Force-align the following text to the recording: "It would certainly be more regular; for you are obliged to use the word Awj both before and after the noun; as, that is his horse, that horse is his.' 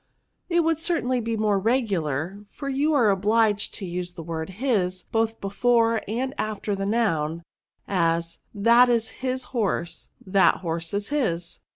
"It 0.49 0.61
would 0.61 0.79
certainly 0.79 1.21
be 1.21 1.37
more 1.37 1.59
regular; 1.59 2.43
for 2.49 2.67
you 2.69 2.91
are 2.95 3.11
obliged 3.11 3.75
to 3.75 3.85
use 3.85 4.13
the 4.13 4.23
word 4.23 4.49
Awj 4.57 5.03
both 5.11 5.39
before 5.39 6.01
and 6.07 6.33
after 6.39 6.73
the 6.75 6.87
noun; 6.87 7.43
as, 7.87 8.39
that 8.51 8.89
is 8.89 9.09
his 9.21 9.43
horse, 9.53 10.07
that 10.25 10.61
horse 10.61 10.95
is 10.95 11.09
his.' 11.09 11.59